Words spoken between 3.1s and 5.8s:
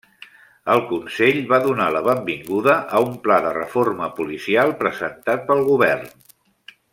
pla de reforma policial presentat pel